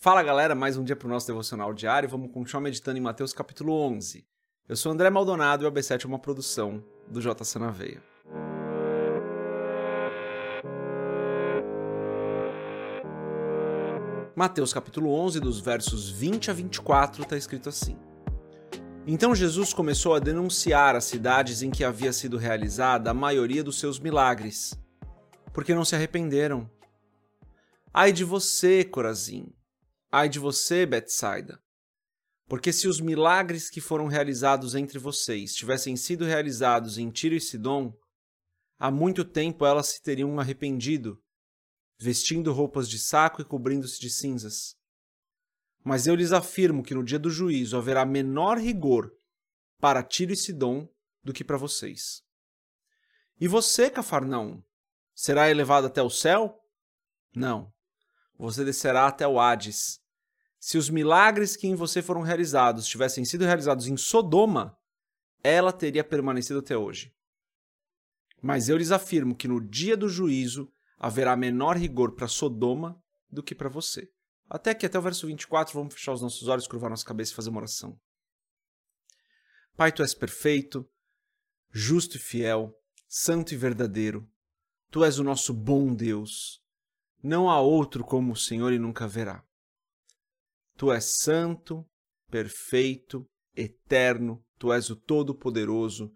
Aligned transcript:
Fala 0.00 0.22
galera, 0.22 0.54
mais 0.54 0.76
um 0.76 0.84
dia 0.84 0.94
para 0.94 1.08
o 1.08 1.10
nosso 1.10 1.26
devocional 1.26 1.74
diário. 1.74 2.08
Vamos 2.08 2.30
continuar 2.30 2.60
meditando 2.60 2.96
em 2.96 3.00
Mateus 3.00 3.32
capítulo 3.32 3.72
11. 3.72 4.24
Eu 4.68 4.76
sou 4.76 4.92
André 4.92 5.10
Maldonado 5.10 5.64
e 5.64 5.66
o 5.66 5.72
AB7 5.72 6.04
é 6.04 6.06
uma 6.06 6.20
produção 6.20 6.84
do 7.08 7.20
JC 7.20 7.58
na 7.58 7.72
Veia. 7.72 8.00
Mateus 14.36 14.72
capítulo 14.72 15.12
11, 15.12 15.40
dos 15.40 15.58
versos 15.58 16.08
20 16.08 16.52
a 16.52 16.54
24, 16.54 17.24
está 17.24 17.36
escrito 17.36 17.68
assim. 17.68 17.98
Então 19.04 19.34
Jesus 19.34 19.74
começou 19.74 20.14
a 20.14 20.20
denunciar 20.20 20.94
as 20.94 21.06
cidades 21.06 21.60
em 21.60 21.72
que 21.72 21.82
havia 21.82 22.12
sido 22.12 22.36
realizada 22.36 23.10
a 23.10 23.14
maioria 23.14 23.64
dos 23.64 23.80
seus 23.80 23.98
milagres, 23.98 24.78
porque 25.52 25.74
não 25.74 25.84
se 25.84 25.96
arrependeram. 25.96 26.70
Ai 27.92 28.12
de 28.12 28.22
você, 28.22 28.84
Corazim! 28.84 29.57
Ai 30.10 30.28
de 30.28 30.38
você, 30.38 30.86
Betsaida! 30.86 31.62
Porque 32.46 32.72
se 32.72 32.88
os 32.88 32.98
milagres 32.98 33.68
que 33.68 33.78
foram 33.78 34.06
realizados 34.06 34.74
entre 34.74 34.98
vocês 34.98 35.54
tivessem 35.54 35.96
sido 35.96 36.24
realizados 36.24 36.96
em 36.96 37.10
Tiro 37.10 37.34
e 37.34 37.40
Sidom, 37.40 37.92
há 38.78 38.90
muito 38.90 39.22
tempo 39.22 39.66
elas 39.66 39.88
se 39.88 40.02
teriam 40.02 40.40
arrependido, 40.40 41.22
vestindo 41.98 42.54
roupas 42.54 42.88
de 42.88 42.98
saco 42.98 43.42
e 43.42 43.44
cobrindo-se 43.44 44.00
de 44.00 44.08
cinzas. 44.08 44.74
Mas 45.84 46.06
eu 46.06 46.14
lhes 46.14 46.32
afirmo 46.32 46.82
que 46.82 46.94
no 46.94 47.04
dia 47.04 47.18
do 47.18 47.28
juízo 47.28 47.76
haverá 47.76 48.06
menor 48.06 48.56
rigor 48.56 49.12
para 49.78 50.02
Tiro 50.02 50.32
e 50.32 50.36
Sidom 50.36 50.88
do 51.22 51.34
que 51.34 51.44
para 51.44 51.58
vocês. 51.58 52.22
E 53.38 53.46
você, 53.46 53.90
Cafarnaum, 53.90 54.62
será 55.14 55.50
elevado 55.50 55.86
até 55.86 56.02
o 56.02 56.08
céu? 56.08 56.58
Não. 57.34 57.70
Você 58.38 58.64
descerá 58.64 59.06
até 59.06 59.26
o 59.26 59.40
Hades. 59.40 60.00
Se 60.60 60.78
os 60.78 60.88
milagres 60.88 61.56
que 61.56 61.66
em 61.66 61.74
você 61.74 62.00
foram 62.00 62.22
realizados 62.22 62.86
tivessem 62.86 63.24
sido 63.24 63.44
realizados 63.44 63.86
em 63.86 63.96
Sodoma, 63.96 64.76
ela 65.42 65.72
teria 65.72 66.04
permanecido 66.04 66.60
até 66.60 66.76
hoje. 66.76 67.12
Mas 68.40 68.68
eu 68.68 68.76
lhes 68.76 68.92
afirmo 68.92 69.34
que 69.34 69.48
no 69.48 69.60
dia 69.60 69.96
do 69.96 70.08
juízo 70.08 70.72
haverá 70.96 71.36
menor 71.36 71.76
rigor 71.76 72.12
para 72.12 72.28
Sodoma 72.28 73.00
do 73.30 73.42
que 73.42 73.54
para 73.54 73.68
você. 73.68 74.08
Até 74.48 74.74
que 74.74 74.86
até 74.86 74.98
o 74.98 75.02
verso 75.02 75.26
24, 75.26 75.74
vamos 75.74 75.94
fechar 75.94 76.12
os 76.12 76.22
nossos 76.22 76.48
olhos, 76.48 76.66
curvar 76.66 76.88
nossa 76.88 77.04
cabeça 77.04 77.32
e 77.32 77.34
fazer 77.34 77.50
uma 77.50 77.60
oração. 77.60 77.98
Pai, 79.76 79.92
tu 79.92 80.02
és 80.02 80.14
perfeito, 80.14 80.88
justo 81.70 82.16
e 82.16 82.20
fiel, 82.20 82.74
santo 83.06 83.52
e 83.52 83.56
verdadeiro. 83.56 84.28
Tu 84.90 85.04
és 85.04 85.18
o 85.18 85.24
nosso 85.24 85.52
bom 85.52 85.94
Deus. 85.94 86.62
Não 87.22 87.50
há 87.50 87.60
outro 87.60 88.04
como 88.04 88.32
o 88.32 88.36
Senhor 88.36 88.72
e 88.72 88.78
nunca 88.78 89.04
haverá. 89.04 89.44
Tu 90.76 90.92
és 90.92 91.16
santo, 91.20 91.84
perfeito, 92.30 93.28
eterno, 93.56 94.44
tu 94.58 94.72
és 94.72 94.90
o 94.90 94.96
Todo-Poderoso, 94.96 96.12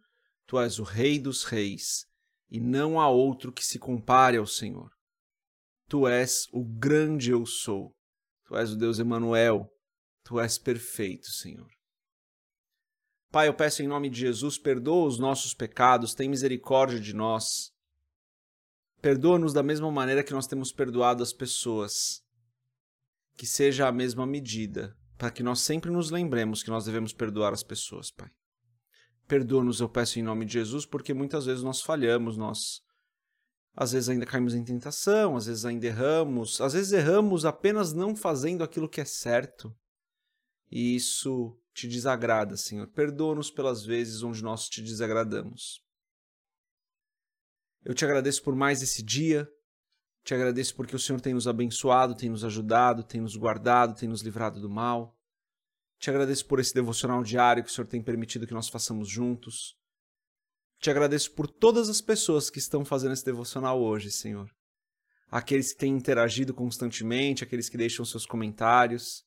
tu 0.47 0.61
és 0.61 0.79
o 0.79 0.85
Rei 0.85 1.19
dos 1.19 1.45
Reis, 1.45 2.07
e 2.49 2.61
não 2.61 3.01
há 3.01 3.09
outro 3.09 3.53
que 3.53 3.65
se 3.65 3.79
compare 3.79 4.37
ao 4.37 4.47
Senhor. 4.47 4.91
Tu 5.89 6.07
és 6.07 6.47
o 6.53 6.65
grande 6.65 7.31
eu 7.31 7.45
sou, 7.45 7.93
tu 8.45 8.57
és 8.57 8.71
o 8.71 8.77
Deus 8.77 8.99
Emanuel, 8.99 9.69
tu 10.23 10.39
és 10.39 10.59
perfeito, 10.59 11.27
Senhor. 11.27 11.69
Pai, 13.31 13.49
eu 13.49 13.55
peço 13.55 13.83
em 13.83 13.89
nome 13.89 14.11
de 14.11 14.21
Jesus, 14.21 14.59
perdoa 14.59 15.07
os 15.07 15.19
nossos 15.19 15.55
pecados, 15.55 16.15
tem 16.15 16.29
misericórdia 16.29 17.01
de 17.01 17.15
nós. 17.15 17.73
Perdoa-nos 19.03 19.53
da 19.53 19.65
mesma 19.65 19.91
maneira 19.91 20.23
que 20.23 20.33
nós 20.33 20.47
temos 20.47 20.71
perdoado 20.71 21.25
as 21.25 21.33
pessoas 21.33 22.23
que 23.37 23.45
seja 23.45 23.89
a 23.89 23.93
mesma 23.93 24.25
medida, 24.25 24.97
para 25.19 25.29
que 25.29 25.43
nós 25.43 25.59
sempre 25.59 25.91
nos 25.91 26.13
lembremos 26.13 26.63
que 26.63 26.71
nós 26.71 26.85
devemos 26.85 27.13
perdoar 27.13 27.53
as 27.53 27.65
pessoas, 27.65 28.13
Pai. 28.13 28.31
Perdoa-nos, 29.27 29.81
eu 29.81 29.89
peço 29.89 30.21
em 30.21 30.23
nome 30.23 30.45
de 30.45 30.53
Jesus, 30.53 30.87
porque 30.87 31.13
muitas 31.13 31.47
vezes 31.47 31.65
nós 31.65 31.83
falhamos, 31.83 32.37
nós 32.37 32.81
às 33.75 33.91
vezes 33.91 34.09
ainda 34.09 34.25
caímos 34.25 34.55
em 34.55 34.63
tentação, 34.63 35.37
às 35.37 35.47
vezes 35.47 35.65
ainda 35.65 35.87
erramos, 35.87 36.61
às 36.61 36.73
vezes 36.73 36.93
erramos 36.93 37.45
apenas 37.45 37.93
não 37.93 38.15
fazendo 38.15 38.63
aquilo 38.63 38.89
que 38.89 39.01
é 39.01 39.05
certo. 39.05 39.75
E 40.71 40.95
isso 40.95 41.59
te 41.75 41.89
desagrada, 41.89 42.57
Senhor. 42.57 42.87
Perdoa-nos 42.87 43.51
pelas 43.51 43.85
vezes 43.85 44.23
onde 44.23 44.45
nós 44.45 44.69
te 44.69 44.81
desagradamos. 44.81 45.82
Eu 47.85 47.95
te 47.95 48.05
agradeço 48.05 48.43
por 48.43 48.55
mais 48.55 48.83
esse 48.83 49.03
dia, 49.03 49.51
te 50.25 50.35
agradeço 50.35 50.75
porque 50.77 50.95
o 50.95 50.99
Senhor 50.99 51.21
tem 51.21 51.35
nos 51.35 51.49
abençoado, 51.49 52.15
tem 52.15 52.31
nos 52.31 52.45
ajudado, 52.45 53.03
tem 53.03 53.21
nos 53.21 53.35
guardado, 53.35 53.99
tem 53.99 54.09
nos 54.09 54.23
livrado 54.23 54.61
do 54.61 54.71
mal. 54.71 55.19
Te 55.99 56.11
agradeço 56.11 56.47
por 56.47 56.61
esse 56.61 56.73
devocional 56.73 57.23
diário 57.25 57.63
que 57.63 57.71
o 57.71 57.73
Senhor 57.73 57.87
tem 57.87 58.03
permitido 58.03 58.47
que 58.47 58.55
nós 58.55 58.69
façamos 58.69 59.09
juntos. 59.09 59.77
Te 60.79 60.91
agradeço 60.91 61.33
por 61.33 61.49
todas 61.49 61.89
as 61.89 62.01
pessoas 62.01 62.51
que 62.51 62.59
estão 62.59 62.85
fazendo 62.85 63.13
esse 63.13 63.25
devocional 63.25 63.81
hoje, 63.81 64.11
Senhor. 64.11 64.49
Aqueles 65.29 65.73
que 65.73 65.79
têm 65.79 65.95
interagido 65.95 66.55
constantemente, 66.55 67.43
aqueles 67.43 67.69
que 67.69 67.77
deixam 67.77 68.05
seus 68.05 68.27
comentários. 68.27 69.25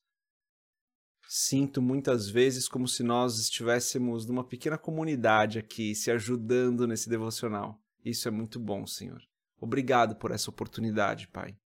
Sinto 1.28 1.82
muitas 1.82 2.28
vezes 2.28 2.68
como 2.68 2.86
se 2.86 3.02
nós 3.02 3.38
estivéssemos 3.38 4.24
numa 4.26 4.44
pequena 4.44 4.78
comunidade 4.78 5.58
aqui, 5.58 5.94
se 5.94 6.10
ajudando 6.10 6.86
nesse 6.86 7.08
devocional. 7.08 7.82
Isso 8.06 8.28
é 8.28 8.30
muito 8.30 8.60
bom, 8.60 8.86
Senhor. 8.86 9.20
Obrigado 9.60 10.14
por 10.14 10.30
essa 10.30 10.48
oportunidade, 10.48 11.26
Pai. 11.26 11.58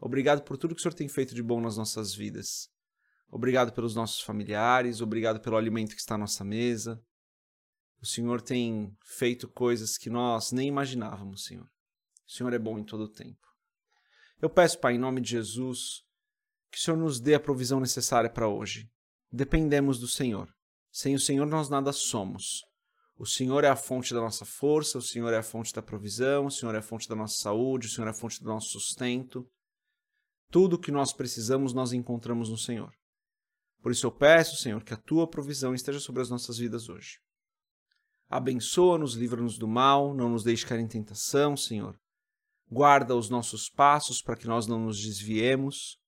Obrigado 0.00 0.42
por 0.42 0.56
tudo 0.56 0.74
que 0.74 0.80
o 0.80 0.82
Senhor 0.82 0.94
tem 0.94 1.08
feito 1.08 1.34
de 1.34 1.42
bom 1.42 1.60
nas 1.60 1.76
nossas 1.76 2.14
vidas. 2.14 2.70
Obrigado 3.28 3.70
pelos 3.70 3.94
nossos 3.94 4.22
familiares, 4.22 5.02
obrigado 5.02 5.38
pelo 5.38 5.58
alimento 5.58 5.94
que 5.94 6.00
está 6.00 6.14
à 6.14 6.18
nossa 6.18 6.42
mesa. 6.42 6.98
O 8.00 8.06
Senhor 8.06 8.40
tem 8.40 8.96
feito 9.04 9.46
coisas 9.46 9.98
que 9.98 10.08
nós 10.08 10.52
nem 10.52 10.68
imaginávamos, 10.68 11.44
Senhor. 11.44 11.68
O 12.26 12.32
Senhor 12.32 12.54
é 12.54 12.58
bom 12.58 12.78
em 12.78 12.84
todo 12.84 13.02
o 13.02 13.12
tempo. 13.12 13.46
Eu 14.40 14.48
peço, 14.48 14.80
Pai, 14.80 14.94
em 14.94 14.98
nome 14.98 15.20
de 15.20 15.32
Jesus, 15.32 16.02
que 16.70 16.78
o 16.78 16.80
Senhor 16.80 16.96
nos 16.96 17.20
dê 17.20 17.34
a 17.34 17.40
provisão 17.40 17.78
necessária 17.78 18.30
para 18.30 18.48
hoje. 18.48 18.90
Dependemos 19.30 20.00
do 20.00 20.08
Senhor. 20.08 20.48
Sem 20.90 21.14
o 21.14 21.20
Senhor 21.20 21.44
nós 21.44 21.68
nada 21.68 21.92
somos. 21.92 22.64
O 23.18 23.24
Senhor 23.24 23.64
é 23.64 23.68
a 23.68 23.76
fonte 23.76 24.12
da 24.12 24.20
nossa 24.20 24.44
força, 24.44 24.98
o 24.98 25.02
Senhor 25.02 25.32
é 25.32 25.38
a 25.38 25.42
fonte 25.42 25.72
da 25.72 25.80
provisão, 25.80 26.46
o 26.46 26.50
Senhor 26.50 26.74
é 26.74 26.78
a 26.78 26.82
fonte 26.82 27.08
da 27.08 27.16
nossa 27.16 27.36
saúde, 27.38 27.86
o 27.86 27.90
Senhor 27.90 28.06
é 28.06 28.10
a 28.10 28.14
fonte 28.14 28.40
do 28.40 28.46
nosso 28.46 28.68
sustento. 28.68 29.48
Tudo 30.50 30.76
o 30.76 30.78
que 30.78 30.92
nós 30.92 31.14
precisamos 31.14 31.72
nós 31.72 31.94
encontramos 31.94 32.50
no 32.50 32.58
Senhor. 32.58 32.92
Por 33.80 33.90
isso 33.90 34.06
eu 34.06 34.12
peço, 34.12 34.56
Senhor, 34.56 34.84
que 34.84 34.92
a 34.92 34.98
tua 34.98 35.26
provisão 35.26 35.74
esteja 35.74 35.98
sobre 35.98 36.20
as 36.20 36.28
nossas 36.28 36.58
vidas 36.58 36.90
hoje. 36.90 37.18
Abençoa-nos, 38.28 39.14
livra-nos 39.14 39.56
do 39.56 39.66
mal, 39.66 40.12
não 40.14 40.28
nos 40.28 40.42
deixe 40.42 40.66
cair 40.66 40.80
em 40.80 40.88
tentação, 40.88 41.56
Senhor. 41.56 41.98
Guarda 42.70 43.16
os 43.16 43.30
nossos 43.30 43.70
passos 43.70 44.20
para 44.20 44.36
que 44.36 44.46
nós 44.46 44.66
não 44.66 44.80
nos 44.80 45.00
desviemos. 45.00 45.98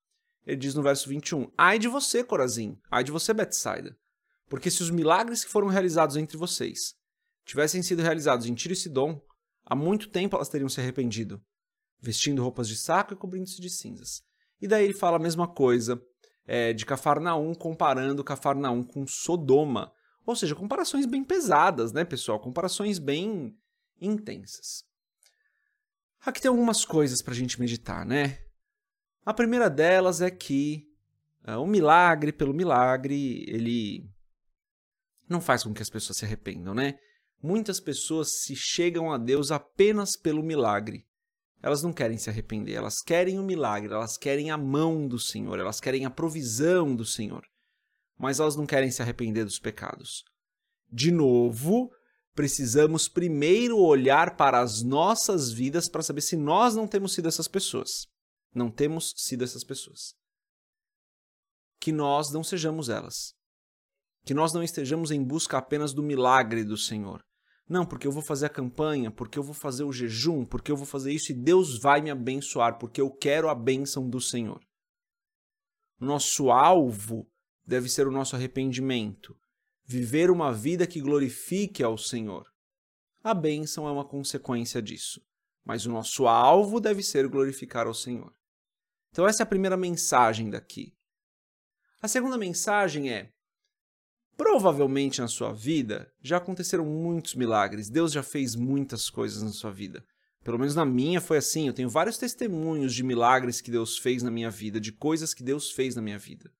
Ele 0.46 0.58
diz 0.58 0.76
no 0.76 0.84
verso 0.84 1.10
21: 1.10 1.52
"Ai 1.58 1.80
de 1.80 1.88
você, 1.88 2.24
Corazim, 2.24 2.78
ai 2.90 3.04
de 3.04 3.12
você, 3.12 3.34
Betsaida, 3.34 3.98
porque 4.50 4.72
se 4.72 4.82
os 4.82 4.90
milagres 4.90 5.44
que 5.44 5.52
foram 5.52 5.68
realizados 5.68 6.16
entre 6.16 6.38
vocês 6.38 6.96
tivessem 7.46 7.82
sido 7.82 8.02
realizados 8.02 8.46
em 8.46 8.54
Tiro 8.54 8.74
e 8.74 8.78
Sidom, 8.78 9.22
há 9.66 9.76
muito 9.76 10.10
tempo 10.10 10.36
elas 10.36 10.50
teriam 10.50 10.70
se 10.70 10.80
arrependido, 10.82 11.42
vestindo 12.00 12.44
roupas 12.44 12.68
de 12.68 12.76
saco 12.76 13.14
e 13.14 13.18
cobrindo-se 13.18 13.62
de 13.62 13.70
cinzas. 13.70 14.22
E 14.62 14.68
daí 14.68 14.84
ele 14.84 14.94
fala 14.94 15.18
a 15.18 15.22
mesma 15.22 15.48
coisa 15.48 16.02
é, 16.46 16.74
de 16.74 16.86
Cafarnaum, 16.86 17.54
comparando 17.54 18.24
Cafarnaum 18.24 18.84
com 18.84 19.06
Sodoma. 19.06 19.94
Ou 20.26 20.36
seja, 20.36 20.56
comparações 20.56 21.06
bem 21.06 21.24
pesadas, 21.24 21.92
né, 21.92 22.04
pessoal? 22.04 22.40
Comparações 22.40 23.00
bem 23.00 23.56
intensas. 24.00 24.87
Aqui 26.28 26.42
tem 26.42 26.50
algumas 26.50 26.84
coisas 26.84 27.22
para 27.22 27.34
a 27.34 27.38
gente 27.38 27.58
meditar, 27.58 28.06
né? 28.06 28.40
A 29.26 29.34
primeira 29.34 29.70
delas 29.70 30.20
é 30.20 30.30
que 30.30 30.86
uh, 31.48 31.54
o 31.54 31.66
milagre 31.66 32.34
pelo 32.34 32.54
milagre, 32.54 33.46
ele 33.48 34.12
não 35.30 35.40
faz 35.40 35.64
com 35.64 35.74
que 35.74 35.82
as 35.82 35.90
pessoas 35.90 36.18
se 36.18 36.26
arrependam, 36.26 36.74
né? 36.74 37.00
Muitas 37.42 37.80
pessoas 37.80 38.42
se 38.42 38.58
chegam 38.58 39.10
a 39.10 39.18
Deus 39.18 39.52
apenas 39.52 40.18
pelo 40.18 40.44
milagre. 40.44 41.08
Elas 41.64 41.82
não 41.82 41.94
querem 41.94 42.18
se 42.18 42.30
arrepender, 42.30 42.74
elas 42.74 43.02
querem 43.02 43.40
o 43.40 43.44
milagre, 43.44 43.94
elas 43.94 44.18
querem 44.18 44.52
a 44.52 44.58
mão 44.58 45.08
do 45.08 45.18
Senhor, 45.18 45.58
elas 45.58 45.80
querem 45.80 46.04
a 46.04 46.10
provisão 46.10 46.94
do 46.94 47.06
Senhor. 47.06 47.42
Mas 48.20 48.42
elas 48.42 48.58
não 48.58 48.66
querem 48.66 48.92
se 48.92 49.02
arrepender 49.02 49.46
dos 49.46 49.60
pecados. 49.60 50.26
De 50.92 51.10
novo, 51.10 51.90
precisamos 52.38 53.10
primeiro 53.10 53.80
olhar 53.80 54.38
para 54.38 54.62
as 54.62 54.84
nossas 54.84 55.52
vidas 55.52 55.90
para 55.90 56.04
saber 56.04 56.22
se 56.22 56.38
nós 56.38 56.76
não 56.76 56.88
temos 56.88 57.16
sido 57.16 57.28
essas 57.28 57.48
pessoas. 57.48 58.06
Não 58.54 58.70
temos 58.70 59.12
sido 59.18 59.44
essas 59.44 59.64
pessoas. 59.64 60.14
Que 61.80 61.92
nós 61.92 62.32
não 62.32 62.44
sejamos 62.44 62.90
elas. 62.90 63.34
Que 64.24 64.36
nós 64.36 64.54
não 64.54 64.62
estejamos 64.62 65.10
em 65.10 65.24
busca 65.24 65.58
apenas 65.58 65.96
do 65.96 66.04
milagre 66.04 66.64
do 66.64 66.78
Senhor, 66.78 67.24
não, 67.68 67.86
porque 67.86 68.06
eu 68.06 68.12
vou 68.12 68.22
fazer 68.22 68.46
a 68.46 68.50
campanha, 68.50 69.12
porque 69.12 69.38
eu 69.38 69.44
vou 69.44 69.54
fazer 69.54 69.84
o 69.84 69.92
jejum, 69.92 70.46
porque 70.46 70.72
eu 70.72 70.78
vou 70.78 70.86
fazer 70.86 71.12
isso 71.12 71.32
e 71.32 71.36
Deus 71.36 71.80
vai 71.80 72.02
me 72.02 72.12
abençoar, 72.12 72.78
porque 72.78 73.02
eu 73.02 73.10
quero 73.10 73.50
a 73.50 73.56
bênção 73.56 74.08
do 74.08 74.22
Senhor. 74.22 74.62
Nosso 76.00 76.52
alvo 76.52 77.28
deve 77.66 77.90
ser 77.90 78.08
o 78.08 78.12
nosso 78.12 78.36
arrependimento, 78.36 79.36
viver 79.88 80.30
uma 80.30 80.52
vida 80.52 80.86
que 80.86 81.00
glorifique 81.00 81.82
ao 81.82 81.98
Senhor. 81.98 82.46
A 83.24 83.34
bênção 83.34 83.88
é 83.88 83.92
uma 83.92 84.06
consequência 84.06 84.82
disso, 84.82 85.22
mas 85.64 85.86
o 85.86 85.92
nosso 85.92 86.28
alvo 86.28 86.82
deve 86.82 87.02
ser 87.02 87.26
glorificar 87.30 87.88
ao 87.88 87.94
Senhor. 87.94 88.34
Então, 89.12 89.26
essa 89.26 89.42
é 89.42 89.46
a 89.46 89.48
primeira 89.48 89.78
mensagem 89.78 90.50
daqui. 90.50 90.94
A 92.02 92.08
segunda 92.08 92.38
mensagem 92.38 93.10
é: 93.10 93.32
Provavelmente 94.36 95.22
na 95.22 95.28
sua 95.28 95.54
vida 95.54 96.14
já 96.22 96.38
aconteceram 96.38 96.86
muitos 96.86 97.34
milagres, 97.34 97.90
Deus 97.90 98.12
já 98.12 98.22
fez 98.22 98.56
muitas 98.56 99.10
coisas 99.10 99.42
na 99.42 99.52
sua 99.52 99.72
vida. 99.72 100.06
Pelo 100.44 100.60
menos 100.60 100.76
na 100.76 100.86
minha 100.86 101.20
foi 101.20 101.38
assim, 101.38 101.68
eu 101.68 101.74
tenho 101.74 101.90
vários 101.90 102.18
testemunhos 102.18 102.94
de 102.94 103.04
milagres 103.04 103.62
que 103.62 103.72
Deus 103.72 103.98
fez 103.98 104.22
na 104.22 104.32
minha 104.32 104.50
vida, 104.50 104.80
de 104.80 104.92
coisas 104.92 105.34
que 105.34 105.44
Deus 105.44 105.72
fez 105.72 105.96
na 105.96 106.02
minha 106.02 106.20
vida. 106.20 106.52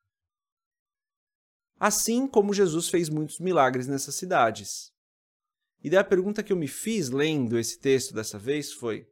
Assim 1.80 2.28
como 2.28 2.54
Jesus 2.54 2.90
fez 2.90 3.08
muitos 3.10 3.40
milagres 3.40 3.88
nessas 3.88 4.16
cidades. 4.16 4.92
E 5.84 5.90
daí 5.90 6.00
a 6.00 6.04
pergunta 6.04 6.42
que 6.42 6.52
eu 6.52 6.58
me 6.58 6.68
fiz 6.68 7.10
lendo 7.10 7.58
esse 7.58 7.80
texto 7.80 8.14
dessa 8.14 8.40
vez 8.40 8.74
foi: 8.74 9.06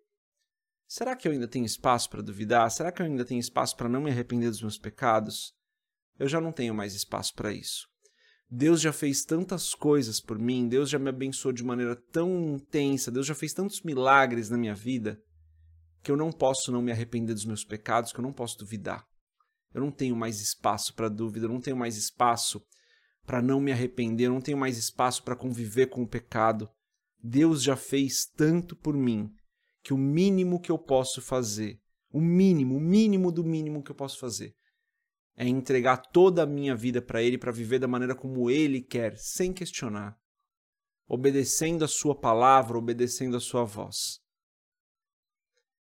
será 0.87 1.15
que 1.15 1.27
eu 1.27 1.31
ainda 1.31 1.47
tenho 1.47 1.65
espaço 1.65 2.09
para 2.09 2.23
duvidar? 2.23 2.69
Será 2.71 2.91
que 2.91 3.01
eu 3.01 3.05
ainda 3.05 3.23
tenho 3.23 3.39
espaço 3.39 3.75
para 3.77 3.89
não 3.89 4.01
me 4.01 4.09
arrepender 4.09 4.49
dos 4.49 4.61
meus 4.61 4.77
pecados? 4.77 5.53
Eu 6.17 6.27
já 6.27 6.41
não 6.41 6.51
tenho 6.51 6.73
mais 6.73 6.95
espaço 6.95 7.33
para 7.35 7.53
isso. 7.53 7.87
Deus 8.49 8.79
já 8.79 8.93
fez 8.93 9.23
tantas 9.23 9.73
coisas 9.73 10.21
por 10.21 10.39
mim, 10.39 10.67
Deus 10.67 10.89
já 10.89 10.99
me 10.99 11.09
abençoou 11.09 11.51
de 11.51 11.63
maneira 11.63 11.95
tão 12.11 12.55
intensa, 12.55 13.11
Deus 13.11 13.25
já 13.25 13.35
fez 13.35 13.53
tantos 13.53 13.81
milagres 13.81 14.49
na 14.49 14.57
minha 14.57 14.75
vida, 14.75 15.19
que 16.03 16.11
eu 16.11 16.15
não 16.15 16.31
posso 16.31 16.71
não 16.71 16.81
me 16.81 16.91
arrepender 16.91 17.33
dos 17.33 17.45
meus 17.45 17.65
pecados, 17.65 18.13
que 18.13 18.19
eu 18.19 18.23
não 18.23 18.31
posso 18.31 18.57
duvidar. 18.57 19.03
Eu 19.75 19.81
não 19.81 19.91
tenho 19.91 20.15
mais 20.15 20.39
espaço 20.39 20.95
para 20.95 21.09
dúvida, 21.09 21.47
eu 21.47 21.49
não 21.49 21.59
tenho 21.59 21.75
mais 21.75 21.97
espaço 21.97 22.65
para 23.25 23.41
não 23.41 23.59
me 23.59 23.73
arrepender, 23.73 24.27
eu 24.27 24.31
não 24.31 24.39
tenho 24.39 24.57
mais 24.57 24.77
espaço 24.77 25.21
para 25.21 25.35
conviver 25.35 25.87
com 25.87 26.01
o 26.01 26.07
pecado. 26.07 26.69
Deus 27.21 27.61
já 27.61 27.75
fez 27.75 28.25
tanto 28.25 28.73
por 28.73 28.95
mim 28.95 29.29
que 29.83 29.93
o 29.93 29.97
mínimo 29.97 30.61
que 30.61 30.71
eu 30.71 30.79
posso 30.79 31.21
fazer, 31.21 31.77
o 32.09 32.21
mínimo, 32.21 32.77
o 32.77 32.79
mínimo 32.79 33.33
do 33.33 33.43
mínimo 33.43 33.83
que 33.83 33.91
eu 33.91 33.95
posso 33.95 34.17
fazer, 34.17 34.55
é 35.35 35.45
entregar 35.45 35.97
toda 35.97 36.43
a 36.43 36.47
minha 36.47 36.73
vida 36.73 37.01
para 37.01 37.21
Ele 37.21 37.37
para 37.37 37.51
viver 37.51 37.77
da 37.77 37.87
maneira 37.87 38.15
como 38.15 38.49
Ele 38.49 38.81
quer, 38.81 39.17
sem 39.17 39.51
questionar, 39.51 40.17
obedecendo 41.05 41.83
a 41.83 41.87
Sua 41.89 42.17
palavra, 42.17 42.77
obedecendo 42.77 43.35
a 43.35 43.41
Sua 43.41 43.65
voz. 43.65 44.21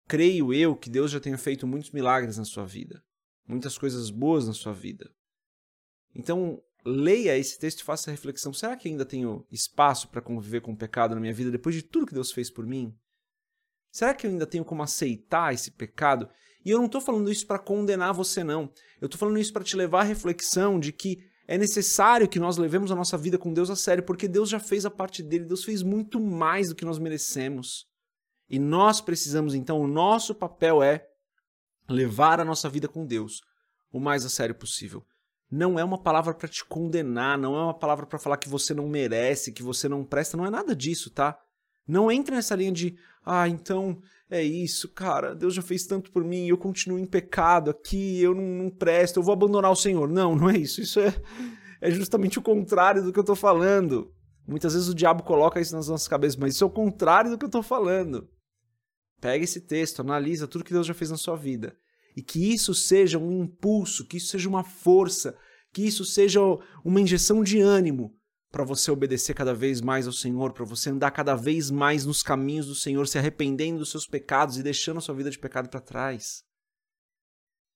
Creio 0.06 0.54
eu 0.54 0.76
que 0.76 0.88
Deus 0.88 1.10
já 1.10 1.18
tenha 1.18 1.36
feito 1.36 1.66
muitos 1.66 1.90
milagres 1.90 2.36
na 2.36 2.44
sua 2.44 2.64
vida, 2.64 3.02
muitas 3.46 3.78
coisas 3.78 4.10
boas 4.10 4.46
na 4.46 4.52
sua 4.52 4.72
vida. 4.72 5.10
Então, 6.14 6.62
leia 6.84 7.36
esse 7.36 7.58
texto 7.58 7.80
e 7.80 7.84
faça 7.84 8.10
a 8.10 8.12
reflexão: 8.12 8.52
será 8.52 8.76
que 8.76 8.88
ainda 8.88 9.04
tenho 9.04 9.46
espaço 9.50 10.08
para 10.08 10.20
conviver 10.20 10.60
com 10.60 10.72
o 10.72 10.76
pecado 10.76 11.14
na 11.14 11.20
minha 11.20 11.34
vida 11.34 11.50
depois 11.50 11.74
de 11.74 11.82
tudo 11.82 12.06
que 12.06 12.14
Deus 12.14 12.32
fez 12.32 12.50
por 12.50 12.66
mim? 12.66 12.94
Será 13.90 14.14
que 14.14 14.26
eu 14.26 14.30
ainda 14.30 14.46
tenho 14.46 14.64
como 14.64 14.82
aceitar 14.82 15.52
esse 15.52 15.70
pecado 15.70 16.28
e 16.64 16.70
eu 16.70 16.78
não 16.78 16.86
estou 16.86 17.00
falando 17.00 17.30
isso 17.30 17.46
para 17.46 17.58
condenar 17.58 18.14
você, 18.14 18.44
não. 18.44 18.72
Eu 19.00 19.06
estou 19.06 19.18
falando 19.18 19.38
isso 19.38 19.52
para 19.52 19.64
te 19.64 19.76
levar 19.76 20.00
à 20.00 20.04
reflexão 20.04 20.78
de 20.78 20.92
que 20.92 21.18
é 21.46 21.58
necessário 21.58 22.28
que 22.28 22.38
nós 22.38 22.56
levemos 22.56 22.92
a 22.92 22.94
nossa 22.94 23.18
vida 23.18 23.36
com 23.36 23.52
Deus 23.52 23.68
a 23.68 23.76
sério, 23.76 24.04
porque 24.04 24.28
Deus 24.28 24.48
já 24.48 24.60
fez 24.60 24.86
a 24.86 24.90
parte 24.90 25.22
dele, 25.22 25.44
Deus 25.44 25.64
fez 25.64 25.82
muito 25.82 26.20
mais 26.20 26.68
do 26.68 26.74
que 26.74 26.84
nós 26.84 26.98
merecemos. 26.98 27.86
E 28.48 28.58
nós 28.58 29.00
precisamos, 29.00 29.54
então, 29.54 29.80
o 29.80 29.88
nosso 29.88 30.34
papel 30.34 30.82
é 30.82 31.08
levar 31.92 32.40
a 32.40 32.44
nossa 32.44 32.68
vida 32.68 32.88
com 32.88 33.06
Deus 33.06 33.40
o 33.92 34.00
mais 34.00 34.24
a 34.24 34.28
sério 34.28 34.54
possível. 34.54 35.04
Não 35.50 35.78
é 35.78 35.84
uma 35.84 36.02
palavra 36.02 36.32
para 36.32 36.48
te 36.48 36.64
condenar, 36.64 37.36
não 37.36 37.54
é 37.54 37.62
uma 37.62 37.78
palavra 37.78 38.06
para 38.06 38.18
falar 38.18 38.38
que 38.38 38.48
você 38.48 38.72
não 38.72 38.88
merece, 38.88 39.52
que 39.52 39.62
você 39.62 39.88
não 39.88 40.02
presta, 40.02 40.36
não 40.36 40.46
é 40.46 40.50
nada 40.50 40.74
disso, 40.74 41.10
tá? 41.10 41.38
Não 41.86 42.10
entre 42.10 42.34
nessa 42.34 42.54
linha 42.54 42.72
de, 42.72 42.96
ah, 43.24 43.46
então 43.48 44.00
é 44.30 44.42
isso, 44.42 44.88
cara, 44.88 45.34
Deus 45.34 45.52
já 45.52 45.60
fez 45.60 45.84
tanto 45.84 46.10
por 46.10 46.24
mim, 46.24 46.46
eu 46.46 46.56
continuo 46.56 46.98
em 46.98 47.04
pecado 47.04 47.70
aqui, 47.70 48.22
eu 48.22 48.34
não, 48.34 48.42
não 48.42 48.70
presto, 48.70 49.18
eu 49.18 49.22
vou 49.22 49.34
abandonar 49.34 49.70
o 49.70 49.76
Senhor. 49.76 50.08
Não, 50.08 50.34
não 50.34 50.48
é 50.48 50.56
isso. 50.56 50.80
Isso 50.80 50.98
é, 51.00 51.14
é 51.82 51.90
justamente 51.90 52.38
o 52.38 52.42
contrário 52.42 53.02
do 53.02 53.12
que 53.12 53.18
eu 53.18 53.22
estou 53.22 53.36
falando. 53.36 54.10
Muitas 54.46 54.72
vezes 54.72 54.88
o 54.88 54.94
diabo 54.94 55.22
coloca 55.22 55.60
isso 55.60 55.76
nas 55.76 55.88
nossas 55.88 56.08
cabeças, 56.08 56.36
mas 56.36 56.54
isso 56.54 56.64
é 56.64 56.66
o 56.66 56.70
contrário 56.70 57.30
do 57.30 57.36
que 57.36 57.44
eu 57.44 57.48
estou 57.48 57.62
falando. 57.62 58.26
Pega 59.20 59.44
esse 59.44 59.60
texto, 59.60 60.00
analisa 60.00 60.48
tudo 60.48 60.64
que 60.64 60.72
Deus 60.72 60.86
já 60.86 60.94
fez 60.94 61.10
na 61.10 61.18
sua 61.18 61.36
vida. 61.36 61.76
E 62.16 62.22
que 62.22 62.52
isso 62.52 62.74
seja 62.74 63.18
um 63.18 63.44
impulso, 63.44 64.06
que 64.06 64.16
isso 64.16 64.28
seja 64.28 64.48
uma 64.48 64.64
força, 64.64 65.36
que 65.72 65.82
isso 65.82 66.04
seja 66.04 66.40
uma 66.84 67.00
injeção 67.00 67.42
de 67.42 67.60
ânimo 67.60 68.14
para 68.50 68.64
você 68.64 68.90
obedecer 68.90 69.32
cada 69.32 69.54
vez 69.54 69.80
mais 69.80 70.06
ao 70.06 70.12
Senhor, 70.12 70.52
para 70.52 70.64
você 70.64 70.90
andar 70.90 71.10
cada 71.10 71.34
vez 71.34 71.70
mais 71.70 72.04
nos 72.04 72.22
caminhos 72.22 72.66
do 72.66 72.74
Senhor, 72.74 73.08
se 73.08 73.18
arrependendo 73.18 73.78
dos 73.78 73.90
seus 73.90 74.06
pecados 74.06 74.58
e 74.58 74.62
deixando 74.62 74.98
a 74.98 75.00
sua 75.00 75.14
vida 75.14 75.30
de 75.30 75.38
pecado 75.38 75.70
para 75.70 75.80
trás. 75.80 76.44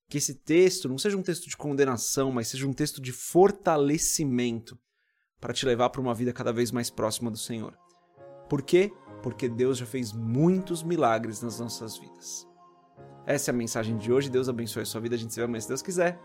Que 0.08 0.18
esse 0.18 0.34
texto 0.34 0.86
não 0.86 0.98
seja 0.98 1.16
um 1.16 1.22
texto 1.22 1.48
de 1.48 1.56
condenação, 1.56 2.30
mas 2.30 2.48
seja 2.48 2.68
um 2.68 2.74
texto 2.74 3.00
de 3.00 3.10
fortalecimento 3.10 4.78
para 5.40 5.54
te 5.54 5.64
levar 5.64 5.88
para 5.88 6.00
uma 6.00 6.14
vida 6.14 6.32
cada 6.32 6.52
vez 6.52 6.70
mais 6.70 6.90
próxima 6.90 7.30
do 7.30 7.38
Senhor. 7.38 7.74
Por 8.48 8.62
quê? 8.62 8.92
Porque 9.22 9.48
Deus 9.48 9.78
já 9.78 9.86
fez 9.86 10.12
muitos 10.12 10.82
milagres 10.82 11.40
nas 11.40 11.58
nossas 11.58 11.98
vidas. 11.98 12.46
Essa 13.26 13.50
é 13.50 13.52
a 13.52 13.56
mensagem 13.56 13.96
de 13.96 14.12
hoje. 14.12 14.30
Deus 14.30 14.48
abençoe 14.48 14.82
a 14.82 14.86
sua 14.86 15.00
vida. 15.00 15.16
A 15.16 15.18
gente 15.18 15.34
se 15.34 15.40
vê 15.40 15.44
amanhã 15.44 15.60
se 15.60 15.68
Deus 15.68 15.82
quiser. 15.82 16.18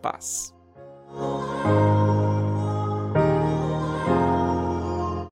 Paz. 0.00 0.54